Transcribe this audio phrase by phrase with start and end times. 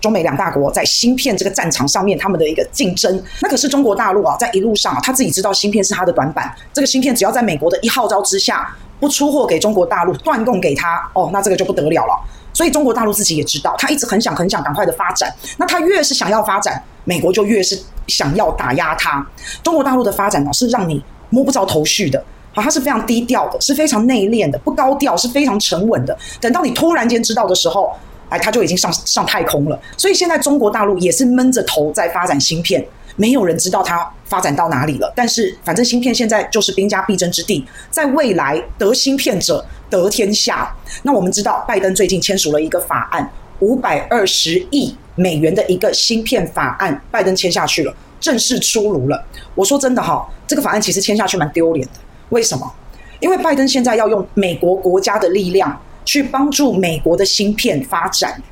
[0.00, 3.22] 中美两大国在芯片这个战场上面他们的一个竞争。
[3.40, 12.14] 那可是中国大陆啊，在一路上啊，他自己知道芯片是他的短板，这个芯片只要在美国的一号召之下不出货给中国大陆，断供给他，哦，那这个就不得了了。
[12.52, 15.32] 所以中国大陆自己也知道，他一直很想很想赶快的发展。
[15.56, 19.24] 那他越是想要发展，美国就越是想要打压他。
[19.62, 22.22] 中国大陆的发展呢，是让你摸不着头绪的。
[22.52, 26.18] 好，它是非常低调的，是非常内敛的，不高调，是非常沉稳的。
[26.40, 27.92] 等到你突然间知道的时候，
[28.30, 29.78] 哎，它就已经上上太空了。
[29.96, 32.82] 所以现在中国大陆也是闷着头在发展芯片，
[33.16, 35.12] 没有人知道它发展到哪里了。
[35.14, 40.74] 但是反正芯片现在就是兵家必争之地，在未来得芯片者得天下。
[41.02, 49.22] 那我们知道，拜登最近签署了一个法案，五百二十亿美元的一个芯片法案，拜登签下去了，正式出炉了。
[49.54, 51.94] 我说真的哈，这个法案其实签下去蛮丢脸的。
[52.30, 52.72] 为什么？
[53.18, 58.42] 因为拜登现在要用美国国家的力量去帮助美国的芯片发展，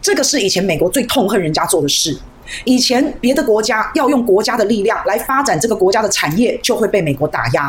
[0.00, 2.16] 这个是以前美国最痛恨人家做的事。
[2.64, 7.64] 以前别的国家要用国家的力量来发展这个国家的产业，就会被美国打压。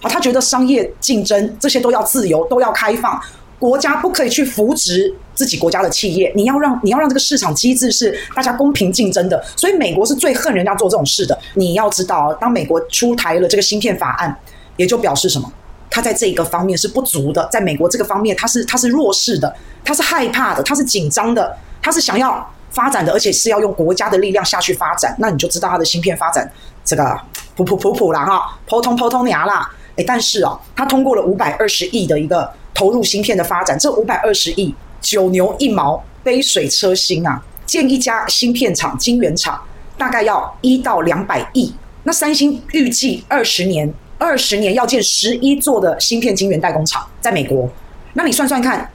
[0.00, 3.20] 啊，他觉得商业竞争这些都要自由，都要开放，
[3.58, 6.32] 国家不可以去扶植自己国家的企业。
[6.34, 9.44] 你要让你要让这个市场机制是大家公平竞争的。
[9.56, 11.38] 所以美国是最恨人家做这种事的。
[11.54, 14.36] 你要知道，当美国出台了这个芯片法案。
[14.78, 15.52] 也就表示什么？
[15.94, 19.54] 他在这个方面是不足的，在美国这个方面，他是他是弱势的，
[19.84, 25.14] 他是害怕的，他是紧张的，他是想要发展的，而且是要用国家的力量下去发展。
[25.18, 26.50] 那你就知道他的芯片发展
[26.82, 27.20] 这个
[27.54, 29.70] 普普普普啦哈，普通普通牙啦。
[29.96, 37.42] 诶，但是哦，他通过了五百二十亿的一个投入芯片的发展，这五百二十亿九牛一毛，杯水车薪啊！
[37.66, 39.62] 建一家芯片厂、晶圆厂
[39.98, 41.74] 大概要一到两百亿。
[42.04, 43.92] 那三星预计二十年。
[44.22, 47.68] 二十年要建十一座的芯片晶圆代工厂，在美国，
[48.12, 48.88] 那你算算看，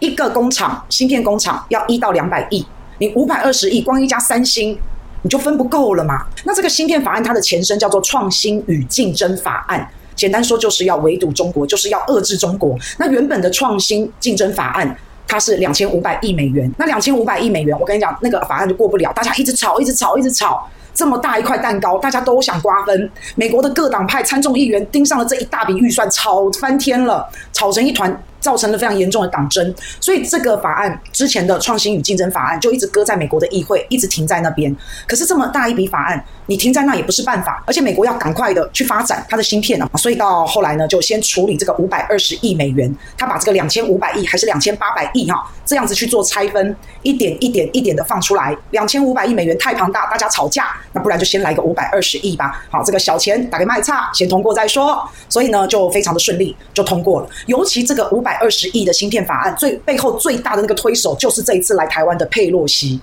[0.00, 2.66] 一个工厂芯片工厂要一到两百亿，
[2.98, 4.76] 你五百二十亿，光一家三星
[5.22, 6.26] 你就分不够了嘛？
[6.44, 12.76] 那这个芯片法案它的前身叫做创新与竞争法案，简单说就是要围堵中国，就是要遏制中国。
[12.98, 14.98] 那原本的创新竞争法案
[15.28, 20.68] 它是两千五百亿美元，那两千五百亿美元，我跟你讲，那个法案就过不了，大家一直吵，一直吵，一直吵。
[20.98, 23.08] 这么大一块蛋糕，大家都想瓜分。
[23.36, 28.12] 美国的各党派参众议员盯上了这一大笔预算，吵翻天了，吵成一团。
[28.40, 34.74] 造成了非常严重的党争，所以这个法案之前的创新与竞争法案就一直搁在美国的议会，一直停在那边。
[35.06, 48.56] 可是这么大一笔法案，你停在那也不是办法，而且美国要赶快的去发展它的芯片啊，所以到后来呢，就先处理这个五百二十亿美元，他把这个两千五百亿还是两千八百亿哈，这样子去做拆分，一点一点一点的放出来。
[48.70, 52.64] 两千五百亿美元太庞大，大家吵架，那不然就先来个五百二十亿吧。
[52.70, 55.02] 好，这个小钱打给卖差，先通过再说。
[55.28, 58.27] 所以呢，就非常的顺利就通过了，尤其这个五百。
[58.28, 63.00] 百二十亿的芯片法案，最背后最大的那个推手就是这一次来台湾的佩洛西，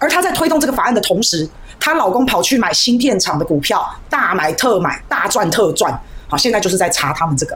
[0.00, 1.48] 而她在推动这个法案的同时，
[1.78, 5.96] 她老公跑去买芯片厂的股票，大买特买，大赚特赚。
[6.26, 7.54] 好，现在就是在查他们这个。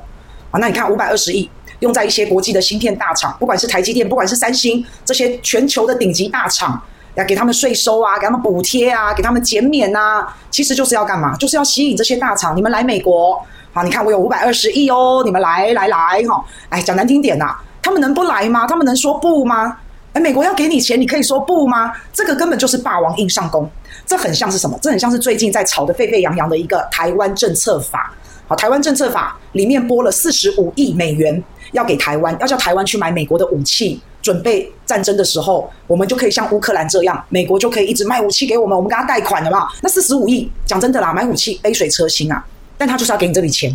[0.52, 6.80] 啊，那你看五百二十亿用在一些国际的芯片大厂，不管是台积电，不管是三星这些全球的顶级大厂，
[7.16, 11.36] 要给他们税收啊，给他们补贴啊，给他们减免啊，其实就是要干嘛？
[11.36, 13.42] 就是要吸引这些大厂，你们来美国。
[13.72, 16.44] 好，你看我有五百二十亿哦，你们来来来哈！
[16.70, 18.66] 哎，讲难听点呐，他们能不来吗？
[18.66, 19.76] 他们能说不吗？
[20.14, 21.92] 哎，美国要给你钱，你可以说不吗？
[22.12, 23.70] 这个根本就是霸王硬上弓，
[24.06, 24.78] 这很像是什么？
[24.80, 28.12] 这很像是最近在吵得沸沸扬扬的一个台湾政策法。
[28.48, 39.68] 好，台湾政策法里面拨了四十五亿美元要给台湾，要叫台湾去买美国的武器，准备战争的时候，我们就可以像乌克兰这样，美国就可以一直卖武器给我们，我们跟他贷款的嘛。
[39.82, 42.44] 那四十五亿，讲真的啦，买武器杯水车薪啊。
[42.76, 43.70] 但他就是要给你这笔钱，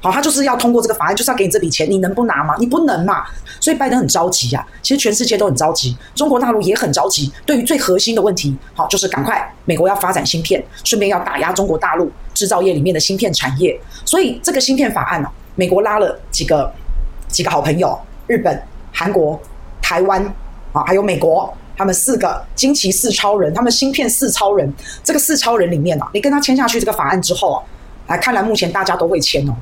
[0.00, 2.56] 好，他就是要通过这个法案，就是要给你这笔钱，你能不拿吗？
[2.58, 3.24] 你不能嘛。
[3.60, 7.32] 所以拜登很着急啊，其实全世界都很着急，中国大陆也很着急。
[7.46, 13.80] 对于最核心的问题，好，就是赶快美国要发展芯片，顺便要打压中国大陆制造业里面的芯片产业。
[14.04, 16.68] 所以这个芯片法案呢，美国拉了几个
[17.28, 17.96] 几个好朋友，
[18.26, 18.60] 日本、
[18.92, 19.40] 韩国、
[19.82, 20.24] 台湾
[20.72, 24.72] 啊，还有美国，他们四个惊奇四超人，他们芯片四超人。
[25.04, 27.58] 这个四超人里面啊，你跟他签下去这个法案之后啊。
[28.08, 29.54] 来，看来目前大家都会签哦。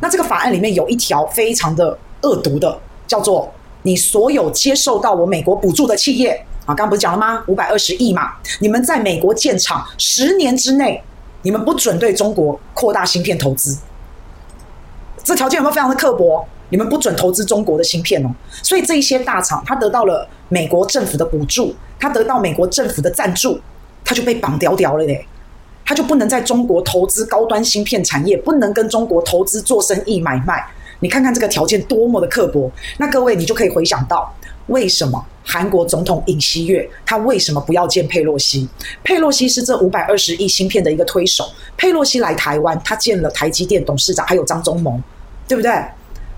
[0.00, 2.76] 那这个法案里面有一条非常的恶毒的，
[3.06, 3.50] 叫做
[3.82, 6.32] 你所有接受到我美国补助的企业
[6.66, 7.44] 啊，刚刚不是讲了吗？
[7.46, 11.02] 五百二十亿嘛，你们在美国建厂十年之内，
[11.42, 13.78] 你们不准对中国扩大芯片投资。
[15.22, 16.46] 这条件有没有非常的刻薄？
[16.74, 18.34] 你们不准投资中国的芯片哦。
[18.60, 23.60] 所以这一些大厂，它得到了美国政府的补助，它得到美国政府的赞助，
[24.04, 25.24] 它就被绑屌屌了嘞。
[25.84, 30.66] 他就不能在中国投资高端芯片产业，不能跟中国投资做生意买卖。
[30.98, 32.68] 你看看这个条件多么的刻薄。
[32.98, 34.34] 那各位，你就可以回想到，
[34.66, 38.68] 为什么韩国总统尹锡悦，他为什么不要见佩洛西？
[39.04, 41.48] 佩洛西是这五百二十亿芯片的一个推手。
[41.76, 44.98] 佩洛西来台湾，他见了台积电董事长，还有张忠谋，
[45.46, 45.70] 对不对？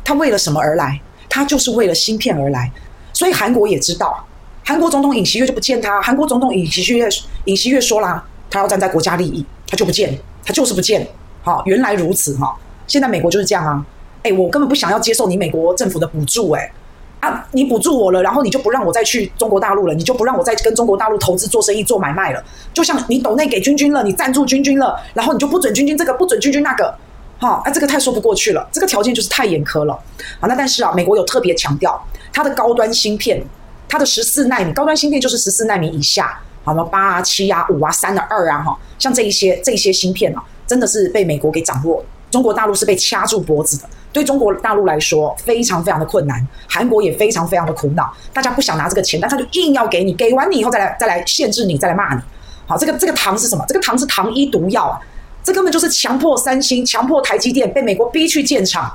[0.06, 1.00] 他为了什么而来？
[1.28, 2.70] 他就是为了芯片而来。
[3.12, 4.24] 所以韩国也知道，
[4.64, 6.00] 韩国总统尹锡悦就不见他。
[6.00, 7.08] 韩国总统尹锡悦
[7.46, 11.04] 尹锡悦说啦，他要站在国家利益，他就不见，他就是不见。
[11.42, 12.56] 好，原来如此哈。
[12.86, 13.84] 现在美国就是这样啊。
[14.22, 16.70] 哎，我根本不想要接受你美国政府的补助，哎。
[17.18, 17.44] 啊！
[17.52, 22.44] 你补助我了，然后你就不让我再去中国大陆了，你就不让我再跟中国大陆投资做生意做买卖了。
[22.74, 26.94] 就像你抖内给军军了，你赞助军军了，然后你就不准军军这个，不准军军那个，
[27.38, 29.94] 哈，啊，这个太说不过去了，这个条件就是太严苛了。
[30.40, 32.02] 啊，那但是啊，美国有特别强调，
[32.32, 33.42] 它的高端芯片，
[33.88, 36.82] 它的十四奈米高端芯片就是十四奈米以下，好吗？
[36.84, 42.04] 八啊、七啊、五啊、三啊、二啊，哈，像这一些这些芯片啊，真的是被美国给掌握。
[42.30, 52.20] 中国大陆是被掐住脖子的，对中国大陆来说非常非常的困难，韩国也非常非常的苦恼，大家不想拿这个钱，但他就硬要给你，给完你以后再来再来限制你，再来骂你。
[52.66, 53.64] 好，这个这个糖是什么？
[53.68, 54.98] 这个糖是糖衣毒药啊！
[55.46, 58.92] 这根本就是强迫三星、强迫台积电被美国逼去建厂，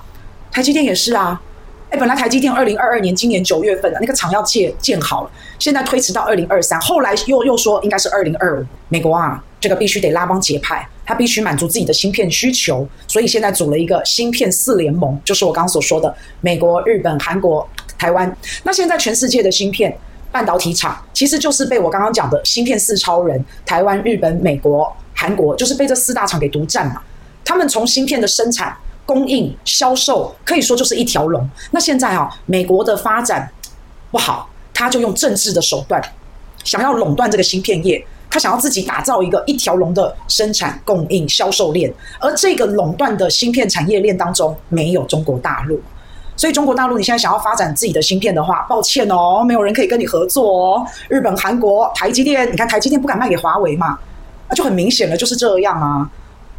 [0.51, 1.41] 台积电也是啊。
[1.89, 8.65] 哎，本来台积电二零二二年今年九月份的那个厂要建建好了，现在推迟到二零二三，后来又又说应该是二零二五。
[8.89, 10.85] 美国啊，这个必须得拉帮结派。
[11.05, 17.65] 他必须满足自己的芯片需求，所以现在组了一个芯片四联盟，就是我刚刚所说的美国、日本、韩国、
[17.97, 18.35] 台湾。
[18.63, 19.97] 那现在全世界的芯片
[20.33, 26.99] 半导体厂，其实就是被我刚刚讲的芯片四超人——台湾、日本、美国、韩国，就是被这四大厂给独占嘛。
[27.45, 28.75] 他们从芯片的生产、
[29.05, 31.47] 供应、销售，可以说就是一条龙。
[31.69, 33.47] 那现在啊，美国的发展
[34.09, 36.01] 不好，他就用政治的手段，
[36.63, 38.03] 想要垄断这个芯片业。
[38.31, 45.77] 他想要自己打造一个一条龙的生产、供应、销售链，而这个垄断的芯片产业链当中没有中国大陆，
[46.37, 50.87] 所以中国大陆你现在想要发展自己的芯片的话，抱歉哦，没有人可以跟你合作哦。
[51.09, 53.99] 日本、韩国、台积电，你看台积电不敢卖给华为嘛？
[54.51, 56.07] 那就很明显了，就是这样啊。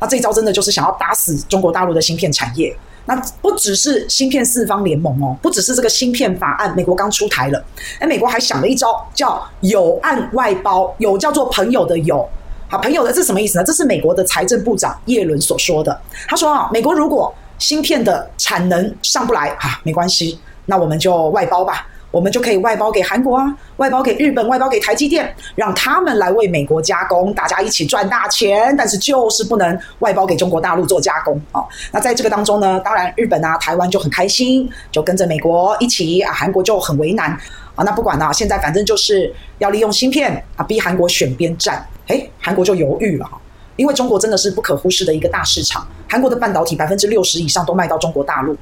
[0.00, 2.74] 那这一招真的就是想要打死中国大陆的芯片产业。
[3.04, 7.62] 那不只是芯片四方联盟哦，不只是这个芯片法案，美国刚出台了，
[7.98, 12.26] 哎，美国还想了一招，叫有案外包，有叫做朋友的友，
[12.68, 13.64] 好，朋友的这是什么意思呢？
[13.64, 16.00] 这是美国的财政部长耶伦所说的。
[16.28, 21.86] 他说啊，美国如果芯片的产能上不来啊，没关系，那我们就外包吧。
[22.12, 28.76] 我们就可以外包给韩国啊，外包给日本，外包给台积电，让他们来为美国加工，大家一起赚大钱。
[28.76, 31.64] 但是就是不能外包给中国大陆做加工啊。
[31.90, 36.32] 那在这个当中呢，当然日本啊、台湾就很开心，就跟着美国一起啊。
[36.32, 37.30] 韩国就很为难
[37.74, 37.82] 啊。
[37.82, 41.82] 那不管了，现在反正就是要利用芯片啊，逼韩国选边站。
[42.08, 43.40] 诶，韩国就犹豫了哈，
[43.76, 45.86] 因为中国真的是不可忽视的一个大市场。
[46.10, 48.54] 韩国的半导体百分之六十以上都卖到中国大陆。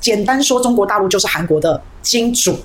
[0.00, 2.56] 简单说，中国大陆就是韩国的金主。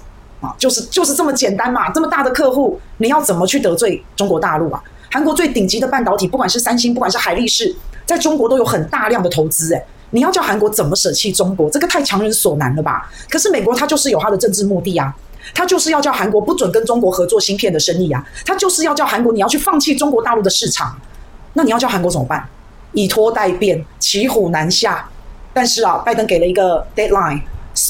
[0.41, 4.83] 啊，就是就是这么简单嘛，这么大的客户，你要怎么去得罪中国大陆啊？
[5.09, 11.69] 韩国最顶级的半导体，不管是三星，不管是海力士，在中国都有很大量的投资，诶，你要叫韩国怎么舍弃中国？
[11.69, 13.09] 这个太强人所难了吧？
[13.29, 15.13] 可是美国它就是有它的政治目的啊，
[15.53, 20.97] 它就是要叫韩国不准跟中国合作芯片的生意啊，它就是要叫韩国你要去放弃中国大陆的市场，
[21.53, 22.47] 那你要叫韩国怎么办？
[22.93, 25.07] 以拖待变，骑虎难下。
[25.53, 27.41] 但是啊，拜登给了一个 deadline，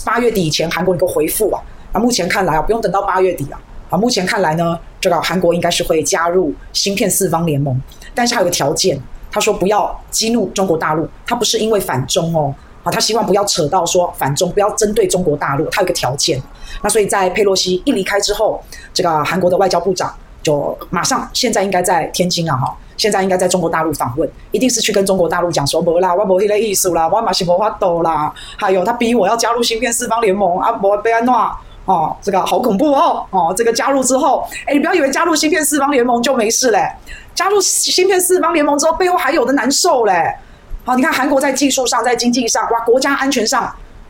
[0.04, 1.62] 八月底以前韩国一个回复啊。
[1.91, 3.59] 啊，目前看来啊，不用等到八月底啊。
[3.89, 7.77] 啊，目前看来呢，这个韩国应该是会加入芯片四方联盟，
[8.16, 8.97] 但是还有个条件，
[9.30, 16.42] 他说不要激怒中国大陆，他不是因为反中哦，啊，他希望不要扯到说反中，不要针对中国大陆，他有个条件。
[16.81, 18.63] 那所以在佩洛西一离开之后，
[18.94, 31.33] 这个韩国的外交部长就马上现在应该在天津啊，哈，现在应该在中国大陆访问，一定是去跟中国大陆讲说，不啦，我没那个意思啦，我嘛是没法度啦，还有他逼我要加入芯片四方联盟啊，不被安怎。
[31.85, 33.26] 哦，这个好恐怖哦！
[33.31, 36.88] 哦，这个加入之后，哎，你不要以为加入芯片四方联盟就没事嘞，
[37.33, 40.35] 加入芯片四方联盟之后，背后还有的难受嘞。
[40.83, 43.64] 好，你看韩国在技术上，在经济上，哇，国家安全上，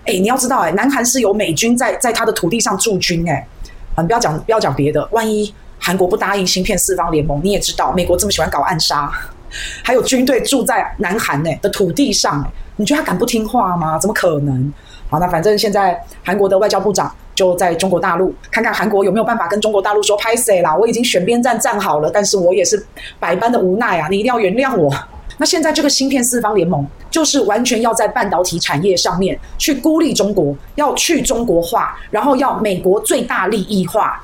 [0.06, 3.48] 哎，你要知道，哎，南韩是有美军在在他的土地上驻军，哎，
[3.96, 9.10] 啊，你不要讲不要讲别的，万一韩国不答应芯片四方联盟，你也知道，美国这么喜欢搞暗杀，
[9.82, 13.98] 还有军队住在南韩呢的土地上，你觉得他敢不听话吗？
[13.98, 14.74] 怎么可能？
[15.10, 17.10] 好，那反正现在韩国的外交部长。
[17.42, 22.86] 就在中国大陆看看韩国有没有办法跟中国大陆说拍谁啦，我已经选边站站好了，但是我也是
[23.20, 24.94] 百般的无奈啊，你一定要原谅我。
[25.40, 34.24] 那现在这个芯片四方联盟就是完全要在半导体产业上面去孤立中国，要去中国化，然后要美国最大利益化。